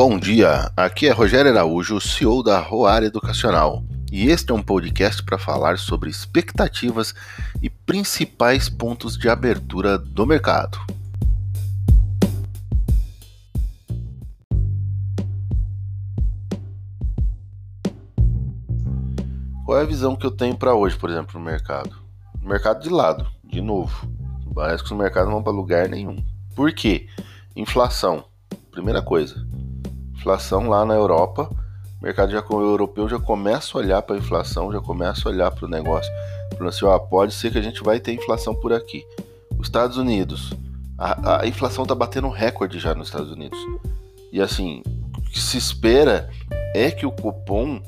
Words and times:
Bom 0.00 0.16
dia, 0.16 0.70
aqui 0.76 1.08
é 1.08 1.10
Rogério 1.10 1.50
Araújo, 1.50 2.00
CEO 2.00 2.40
da 2.40 2.60
Roar 2.60 3.02
Educacional, 3.02 3.82
e 4.12 4.28
este 4.28 4.52
é 4.52 4.54
um 4.54 4.62
podcast 4.62 5.20
para 5.24 5.36
falar 5.36 5.76
sobre 5.76 6.08
expectativas 6.08 7.12
e 7.60 7.68
principais 7.68 8.68
pontos 8.68 9.18
de 9.18 9.28
abertura 9.28 9.98
do 9.98 10.24
mercado. 10.24 10.78
Qual 19.64 19.80
é 19.80 19.82
a 19.82 19.84
visão 19.84 20.14
que 20.14 20.24
eu 20.24 20.30
tenho 20.30 20.56
para 20.56 20.76
hoje, 20.76 20.96
por 20.96 21.10
exemplo, 21.10 21.40
no 21.40 21.44
mercado? 21.44 21.96
mercado 22.40 22.84
de 22.84 22.88
lado, 22.88 23.26
de 23.42 23.60
novo. 23.60 24.08
Parece 24.54 24.84
que 24.84 24.92
os 24.92 24.96
mercados 24.96 25.28
não 25.28 25.38
vão 25.38 25.42
para 25.42 25.52
lugar 25.52 25.88
nenhum. 25.88 26.24
Por 26.54 26.72
quê? 26.72 27.08
Inflação, 27.56 28.24
primeira 28.70 29.02
coisa 29.02 29.47
inflação 30.18 30.68
lá 30.68 30.84
na 30.84 30.94
Europa, 30.94 31.48
o 32.00 32.04
mercado 32.04 32.30
já, 32.30 32.44
o 32.48 32.60
europeu 32.60 33.08
já 33.08 33.18
começa 33.18 33.76
a 33.76 33.80
olhar 33.80 34.02
para 34.02 34.16
a 34.16 34.18
inflação, 34.18 34.72
já 34.72 34.80
começa 34.80 35.28
a 35.28 35.32
olhar 35.32 35.50
para 35.50 35.64
o 35.64 35.68
negócio, 35.68 36.12
falando 36.52 36.68
assim, 36.68 36.84
ó, 36.84 36.98
pode 36.98 37.32
ser 37.32 37.52
que 37.52 37.58
a 37.58 37.62
gente 37.62 37.82
vai 37.82 38.00
ter 38.00 38.12
inflação 38.12 38.54
por 38.54 38.72
aqui. 38.72 39.04
Os 39.58 39.68
Estados 39.68 39.96
Unidos, 39.96 40.52
a, 40.98 41.42
a 41.42 41.46
inflação 41.46 41.84
está 41.84 41.94
batendo 41.94 42.28
recorde 42.28 42.78
já 42.78 42.94
nos 42.94 43.08
Estados 43.08 43.30
Unidos. 43.30 43.58
E 44.32 44.40
assim, 44.40 44.82
o 45.16 45.22
que 45.22 45.40
se 45.40 45.56
espera 45.56 46.28
é 46.74 46.90
que 46.90 47.06
o 47.06 47.12
cupom 47.12 47.80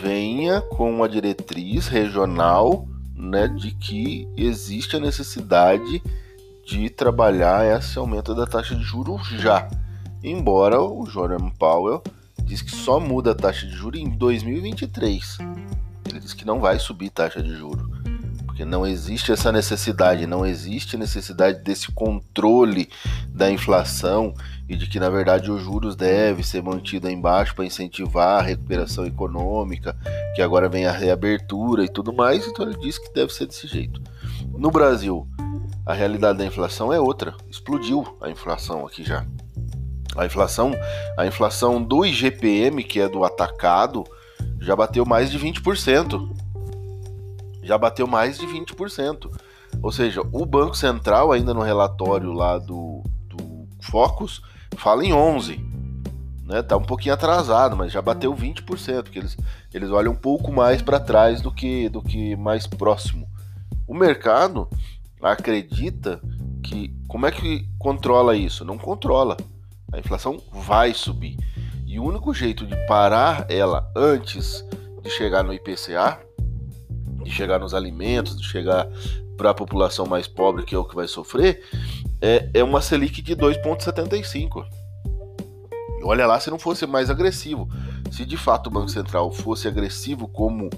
venha 0.00 0.60
com 0.60 0.90
uma 0.90 1.08
diretriz 1.08 1.88
regional 1.88 2.86
né, 3.14 3.48
de 3.48 3.72
que 3.72 4.28
existe 4.36 4.96
a 4.96 5.00
necessidade 5.00 6.02
de 6.64 6.88
trabalhar 6.88 7.66
esse 7.78 7.98
aumento 7.98 8.34
da 8.34 8.46
taxa 8.46 8.74
de 8.74 8.82
juros 8.82 9.26
já. 9.28 9.68
Embora 10.22 10.80
o 10.80 11.04
Jerome 11.06 11.52
Powell 11.58 12.02
diz 12.44 12.62
que 12.62 12.70
só 12.70 13.00
muda 13.00 13.32
a 13.32 13.34
taxa 13.34 13.66
de 13.66 13.72
juros 13.72 14.00
em 14.00 14.08
2023. 14.08 15.38
Ele 16.08 16.20
diz 16.20 16.32
que 16.32 16.44
não 16.44 16.60
vai 16.60 16.78
subir 16.78 17.10
taxa 17.10 17.42
de 17.42 17.54
juros, 17.54 17.86
porque 18.46 18.64
não 18.64 18.86
existe 18.86 19.32
essa 19.32 19.50
necessidade, 19.50 20.26
não 20.26 20.44
existe 20.44 20.96
necessidade 20.96 21.62
desse 21.62 21.90
controle 21.90 22.88
da 23.28 23.50
inflação 23.50 24.34
e 24.68 24.76
de 24.76 24.86
que 24.86 25.00
na 25.00 25.10
verdade 25.10 25.50
os 25.50 25.62
juros 25.62 25.96
devem 25.96 26.44
ser 26.44 26.62
mantidos 26.62 27.10
embaixo 27.10 27.54
para 27.54 27.64
incentivar 27.64 28.40
a 28.40 28.42
recuperação 28.42 29.04
econômica, 29.04 29.96
que 30.34 30.42
agora 30.42 30.68
vem 30.68 30.86
a 30.86 30.92
reabertura 30.92 31.84
e 31.84 31.88
tudo 31.88 32.12
mais, 32.12 32.46
então 32.46 32.64
ele 32.68 32.78
diz 32.78 32.98
que 32.98 33.12
deve 33.12 33.32
ser 33.32 33.46
desse 33.46 33.66
jeito. 33.66 34.00
No 34.56 34.70
Brasil, 34.70 35.26
a 35.84 35.94
realidade 35.94 36.38
da 36.38 36.46
inflação 36.46 36.92
é 36.92 37.00
outra. 37.00 37.34
Explodiu 37.50 38.16
a 38.20 38.30
inflação 38.30 38.86
aqui 38.86 39.02
já. 39.02 39.26
A 40.16 40.26
inflação, 40.26 40.72
a 41.16 41.26
inflação 41.26 41.82
do 41.82 42.04
IGPM, 42.04 42.84
que 42.84 43.00
é 43.00 43.08
do 43.08 43.24
atacado, 43.24 44.04
já 44.60 44.76
bateu 44.76 45.06
mais 45.06 45.30
de 45.30 45.38
20%. 45.38 46.30
Já 47.62 47.78
bateu 47.78 48.06
mais 48.06 48.38
de 48.38 48.46
20%. 48.46 49.30
Ou 49.82 49.90
seja, 49.90 50.20
o 50.32 50.44
Banco 50.44 50.76
Central, 50.76 51.32
ainda 51.32 51.54
no 51.54 51.62
relatório 51.62 52.32
lá 52.32 52.58
do, 52.58 53.02
do 53.26 53.66
Focus, 53.80 54.42
fala 54.76 55.04
em 55.04 55.10
11%. 55.10 55.72
Né? 56.44 56.62
Tá 56.62 56.76
um 56.76 56.82
pouquinho 56.82 57.14
atrasado, 57.14 57.76
mas 57.76 57.92
já 57.92 58.02
bateu 58.02 58.34
20%, 58.34 59.04
porque 59.04 59.18
eles, 59.18 59.36
eles 59.72 59.90
olham 59.90 60.12
um 60.12 60.16
pouco 60.16 60.52
mais 60.52 60.82
para 60.82 61.00
trás 61.00 61.40
do 61.40 61.50
que, 61.50 61.88
do 61.88 62.02
que 62.02 62.36
mais 62.36 62.66
próximo. 62.66 63.26
O 63.86 63.94
mercado 63.94 64.68
acredita 65.22 66.20
que. 66.62 66.94
Como 67.08 67.26
é 67.26 67.30
que 67.30 67.66
controla 67.78 68.36
isso? 68.36 68.64
Não 68.64 68.76
controla. 68.76 69.36
A 69.92 69.98
inflação 69.98 70.42
vai 70.50 70.94
subir. 70.94 71.36
E 71.86 71.98
o 71.98 72.04
único 72.04 72.32
jeito 72.32 72.66
de 72.66 72.74
parar 72.86 73.46
ela 73.50 73.90
antes 73.94 74.64
de 75.02 75.10
chegar 75.10 75.42
no 75.42 75.52
IPCA, 75.52 76.18
de 77.22 77.30
chegar 77.30 77.58
nos 77.58 77.74
alimentos, 77.74 78.36
de 78.36 78.44
chegar 78.44 78.88
para 79.36 79.50
a 79.50 79.54
população 79.54 80.06
mais 80.06 80.26
pobre, 80.26 80.64
que 80.64 80.74
é 80.74 80.78
o 80.78 80.84
que 80.84 80.94
vai 80.94 81.06
sofrer, 81.06 81.62
é, 82.20 82.48
é 82.54 82.64
uma 82.64 82.80
Selic 82.80 83.20
de 83.20 83.36
2,75. 83.36 84.64
Olha 86.04 86.26
lá 86.26 86.38
se 86.40 86.50
não 86.50 86.58
fosse 86.58 86.86
mais 86.86 87.10
agressivo. 87.10 87.68
Se 88.10 88.24
de 88.24 88.36
fato 88.36 88.68
o 88.68 88.70
Banco 88.70 88.88
Central 88.88 89.30
fosse 89.32 89.68
agressivo, 89.68 90.26
como 90.28 90.70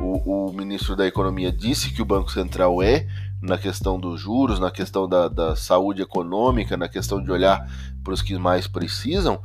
o, 0.00 0.48
o 0.48 0.52
ministro 0.52 0.94
da 0.94 1.06
Economia 1.06 1.50
disse 1.50 1.92
que 1.92 2.02
o 2.02 2.04
Banco 2.04 2.30
Central 2.30 2.82
é, 2.82 3.06
na 3.40 3.56
questão 3.56 3.98
dos 3.98 4.20
juros, 4.20 4.58
na 4.58 4.70
questão 4.70 5.08
da, 5.08 5.28
da 5.28 5.54
saúde 5.54 6.02
econômica, 6.02 6.76
na 6.76 6.88
questão 6.88 7.22
de 7.22 7.30
olhar 7.30 7.66
para 8.02 8.12
os 8.12 8.22
que 8.22 8.36
mais 8.36 8.66
precisam, 8.66 9.40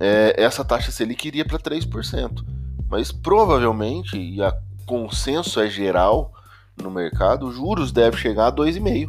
é, 0.00 0.34
essa 0.36 0.64
taxa 0.64 0.90
Selic 0.90 1.28
iria 1.28 1.44
para 1.44 1.58
3%. 1.58 2.44
Mas 2.88 3.12
provavelmente, 3.12 4.16
e 4.16 4.42
a 4.42 4.56
consenso 4.86 5.60
é 5.60 5.68
geral 5.68 6.32
no 6.80 6.90
mercado, 6.90 7.46
os 7.46 7.56
juros 7.56 7.92
devem 7.92 8.18
chegar 8.18 8.46
a 8.46 8.52
2,5% 8.52 9.08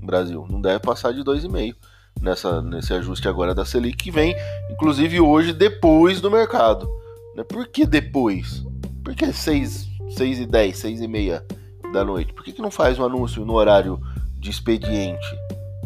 no 0.00 0.06
Brasil. 0.06 0.46
Não 0.50 0.60
deve 0.60 0.80
passar 0.80 1.12
de 1.12 1.20
2,5% 1.20 1.76
nessa, 2.20 2.60
nesse 2.60 2.92
ajuste 2.92 3.28
agora 3.28 3.54
da 3.54 3.64
Selic, 3.64 3.96
que 3.96 4.10
vem, 4.10 4.34
inclusive, 4.70 5.20
hoje 5.20 5.52
depois 5.52 6.20
do 6.20 6.30
mercado. 6.30 6.90
Né? 7.34 7.44
Por 7.44 7.66
que 7.68 7.86
depois? 7.86 8.64
Por 9.02 9.14
que 9.14 9.32
6, 9.32 9.88
6 10.10 10.40
e 10.40 10.46
10, 10.46 10.76
6 10.76 11.00
e 11.00 11.08
meia 11.08 11.44
da 11.92 12.04
noite? 12.04 12.32
Por 12.32 12.44
que, 12.44 12.52
que 12.52 12.62
não 12.62 12.70
faz 12.70 12.98
um 12.98 13.04
anúncio 13.04 13.44
no 13.44 13.54
horário 13.54 14.00
de 14.38 14.50
expediente? 14.50 15.26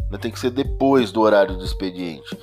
Né? 0.09 0.17
Tem 0.17 0.31
que 0.31 0.39
ser 0.39 0.51
depois 0.51 1.11
do 1.11 1.21
horário 1.21 1.57
do 1.57 1.63
expediente. 1.63 2.37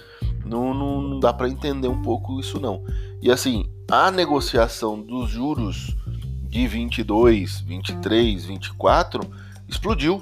Não, 0.45 0.75
não, 0.75 1.01
não 1.01 1.21
dá 1.21 1.33
para 1.33 1.49
entender 1.49 1.89
um 1.89 2.03
pouco 2.03 2.39
isso 2.41 2.61
não. 2.61 2.85
E 3.21 3.31
assim, 3.31 3.71
a 3.91 4.11
negociação 4.11 5.01
dos 5.01 5.31
juros 5.31 5.97
de 6.43 6.67
22, 6.67 7.61
23, 7.61 8.45
24 8.45 9.23
explodiu 9.69 10.21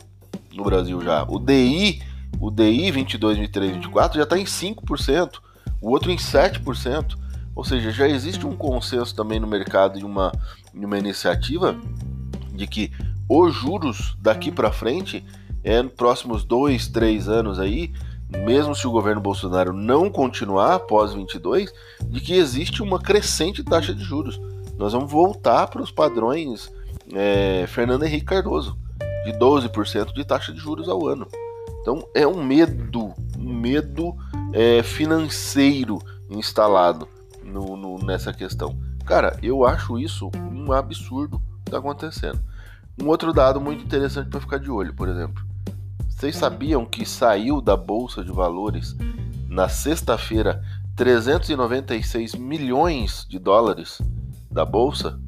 no 0.55 0.63
Brasil 0.63 1.01
já. 1.01 1.25
O 1.29 1.39
DI, 1.39 2.03
o 2.39 2.51
DI 2.51 2.91
22, 2.91 3.39
23, 3.39 3.73
24 3.73 4.19
já 4.19 4.25
está 4.25 4.39
em 4.39 4.45
5%, 4.45 5.39
o 5.81 5.91
outro 5.91 6.11
em 6.11 6.17
7%. 6.17 7.19
Ou 7.55 7.65
seja, 7.65 7.91
já 7.91 8.09
existe 8.09 8.47
um 8.47 8.57
consenso 8.57 9.15
também 9.15 9.41
no 9.41 9.47
mercado 9.47 9.99
e 9.99 10.05
uma, 10.05 10.33
uma 10.73 10.99
iniciativa 10.99 11.77
de 12.55 12.67
que 12.67 12.93
os 13.33 13.55
juros 13.55 14.17
daqui 14.19 14.51
para 14.51 14.73
frente 14.73 15.25
é, 15.63 15.81
nos 15.81 15.93
próximos 15.93 16.43
dois, 16.43 16.89
três 16.89 17.29
anos 17.29 17.61
aí, 17.61 17.93
mesmo 18.45 18.75
se 18.75 18.89
o 18.89 18.91
governo 18.91 19.21
Bolsonaro 19.21 19.73
não 19.73 20.11
continuar 20.11 20.75
após 20.75 21.15
22, 21.15 21.73
de 22.05 22.21
que 22.21 22.35
existe 22.35 22.83
uma 22.83 22.99
crescente 22.99 23.63
taxa 23.63 23.95
de 23.95 24.03
juros. 24.03 24.41
Nós 24.77 24.93
vamos 24.93 25.13
voltar 25.13 25.69
para 25.69 25.81
os 25.81 25.93
padrões 25.93 26.73
é, 27.13 27.67
Fernando 27.69 28.03
Henrique 28.03 28.27
Cardoso, 28.27 28.77
de 29.25 29.33
12% 29.33 30.13
de 30.13 30.25
taxa 30.25 30.53
de 30.53 30.59
juros 30.59 30.89
ao 30.89 31.07
ano. 31.07 31.29
Então 31.83 32.05
é 32.13 32.27
um 32.27 32.43
medo, 32.43 33.15
um 33.39 33.55
medo 33.55 34.13
é, 34.53 34.83
financeiro 34.83 36.01
instalado 36.29 37.09
no, 37.45 37.77
no, 37.77 37.99
nessa 37.99 38.33
questão. 38.33 38.77
Cara, 39.07 39.39
eu 39.41 39.65
acho 39.65 40.01
isso 40.01 40.31
um 40.53 40.73
absurdo 40.73 41.41
que 41.65 41.71
está 41.71 41.79
acontecendo. 41.79 42.50
Um 43.03 43.09
outro 43.09 43.33
dado 43.33 43.61
muito 43.61 43.83
interessante 43.83 44.29
para 44.29 44.41
ficar 44.41 44.59
de 44.59 44.71
olho, 44.71 44.93
por 44.95 45.09
exemplo. 45.09 45.43
Vocês 46.09 46.37
sabiam 46.37 46.85
que 46.85 47.07
saiu 47.07 47.63
da 47.63 47.75
Bolsa 47.75 48.23
de 48.23 48.31
Valores 48.31 48.95
na 49.49 49.71
sexta-feira 49.71 50.63
396 50.97 52.35
milhões 52.35 53.27
de 53.27 53.39
dólares 53.39 54.03
da 54.51 54.67
Bolsa? 54.67 55.19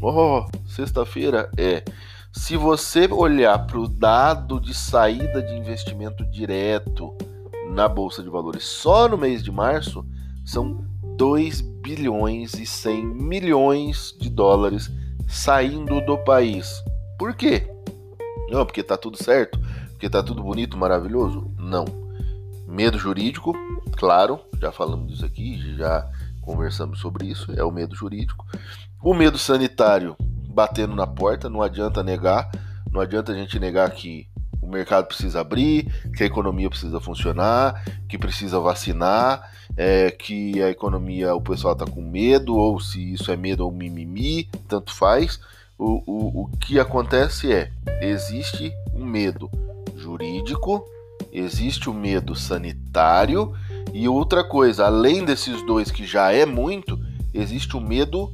Oh, 0.00 0.46
sexta-feira 0.66 1.50
é. 1.58 1.84
Se 2.32 2.56
você 2.56 3.06
olhar 3.12 3.66
para 3.66 3.78
o 3.78 3.86
dado 3.86 4.58
de 4.58 4.72
saída 4.72 5.42
de 5.42 5.54
investimento 5.54 6.24
direto 6.24 7.14
na 7.74 7.86
Bolsa 7.86 8.22
de 8.22 8.30
Valores 8.30 8.64
só 8.64 9.06
no 9.08 9.18
mês 9.18 9.42
de 9.42 9.52
março, 9.52 10.06
são 10.42 10.86
2 11.18 11.60
bilhões 11.60 12.54
e 12.54 12.64
100 12.64 13.04
milhões 13.04 14.16
de 14.18 14.30
dólares 14.30 14.90
saindo 15.28 16.00
do 16.00 16.16
país. 16.16 16.82
Por 17.20 17.34
quê? 17.34 17.70
Não, 18.48 18.64
porque 18.64 18.82
tá 18.82 18.96
tudo 18.96 19.22
certo 19.22 19.60
porque 20.00 20.08
tá 20.08 20.22
tudo 20.22 20.42
bonito, 20.42 20.78
maravilhoso? 20.78 21.52
Não. 21.58 21.84
Medo 22.66 22.98
jurídico, 22.98 23.52
claro, 23.98 24.40
já 24.58 24.72
falamos 24.72 25.08
disso 25.12 25.26
aqui, 25.26 25.76
já 25.76 26.10
conversamos 26.40 27.00
sobre 27.00 27.26
isso, 27.26 27.52
é 27.54 27.62
o 27.62 27.70
medo 27.70 27.94
jurídico. 27.94 28.46
O 29.02 29.12
medo 29.12 29.36
sanitário 29.36 30.16
batendo 30.48 30.96
na 30.96 31.06
porta, 31.06 31.50
não 31.50 31.60
adianta 31.60 32.02
negar, 32.02 32.50
não 32.90 32.98
adianta 32.98 33.32
a 33.32 33.34
gente 33.34 33.58
negar 33.58 33.90
que 33.90 34.26
o 34.62 34.66
mercado 34.66 35.04
precisa 35.04 35.42
abrir, 35.42 35.84
que 36.16 36.22
a 36.22 36.26
economia 36.26 36.70
precisa 36.70 36.98
funcionar, 36.98 37.84
que 38.08 38.16
precisa 38.16 38.58
vacinar, 38.58 39.52
é, 39.76 40.10
que 40.10 40.62
a 40.62 40.70
economia, 40.70 41.34
o 41.34 41.42
pessoal 41.42 41.74
está 41.74 41.84
com 41.84 42.00
medo, 42.00 42.56
ou 42.56 42.80
se 42.80 43.12
isso 43.12 43.30
é 43.30 43.36
medo 43.36 43.66
ou 43.66 43.70
mimimi, 43.70 44.48
tanto 44.66 44.94
faz. 44.94 45.38
O, 45.80 46.02
o, 46.06 46.42
o 46.42 46.46
que 46.58 46.78
acontece 46.78 47.50
é, 47.50 47.70
existe 48.02 48.70
um 48.92 49.02
medo 49.02 49.50
jurídico, 49.96 50.84
existe 51.32 51.88
o 51.88 51.94
medo 51.94 52.34
sanitário 52.34 53.54
E 53.94 54.06
outra 54.06 54.44
coisa, 54.44 54.84
além 54.84 55.24
desses 55.24 55.64
dois 55.64 55.90
que 55.90 56.04
já 56.04 56.32
é 56.32 56.44
muito, 56.44 56.98
existe 57.32 57.78
o 57.78 57.80
medo 57.80 58.30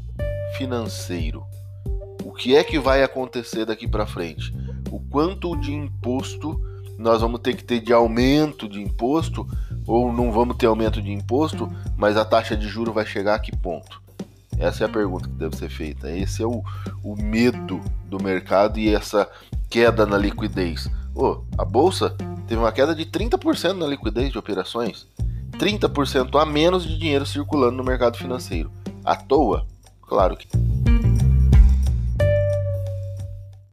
financeiro. 0.58 1.44
O 2.24 2.32
que 2.32 2.56
é 2.56 2.64
que 2.64 2.80
vai 2.80 3.04
acontecer 3.04 3.64
daqui 3.64 3.86
para 3.86 4.06
frente? 4.06 4.52
O 4.90 4.98
quanto 4.98 5.56
de 5.56 5.72
imposto 5.72 6.60
nós 6.98 7.20
vamos 7.20 7.40
ter 7.40 7.54
que 7.54 7.62
ter 7.62 7.78
de 7.78 7.92
aumento 7.92 8.68
de 8.68 8.82
imposto 8.82 9.46
ou 9.86 10.12
não 10.12 10.32
vamos 10.32 10.56
ter 10.56 10.66
aumento 10.66 11.00
de 11.00 11.12
imposto, 11.12 11.70
mas 11.96 12.16
a 12.16 12.24
taxa 12.24 12.56
de 12.56 12.66
juro 12.66 12.92
vai 12.92 13.06
chegar 13.06 13.36
a 13.36 13.38
que 13.38 13.56
ponto? 13.56 14.05
Essa 14.58 14.84
é 14.84 14.86
a 14.86 14.90
pergunta 14.90 15.28
que 15.28 15.34
deve 15.34 15.56
ser 15.56 15.68
feita. 15.68 16.10
Esse 16.10 16.42
é 16.42 16.46
o, 16.46 16.62
o 17.02 17.16
medo 17.16 17.80
do 18.06 18.22
mercado 18.22 18.78
e 18.78 18.94
essa 18.94 19.28
queda 19.68 20.06
na 20.06 20.16
liquidez. 20.16 20.88
Oh, 21.14 21.42
a 21.58 21.64
bolsa 21.64 22.16
teve 22.46 22.60
uma 22.60 22.72
queda 22.72 22.94
de 22.94 23.04
30% 23.04 23.74
na 23.74 23.86
liquidez 23.86 24.32
de 24.32 24.38
operações. 24.38 25.06
30% 25.58 26.40
a 26.40 26.46
menos 26.46 26.84
de 26.84 26.98
dinheiro 26.98 27.26
circulando 27.26 27.76
no 27.76 27.84
mercado 27.84 28.16
financeiro. 28.16 28.70
À 29.04 29.16
toa? 29.16 29.66
Claro 30.02 30.36
que 30.36 30.46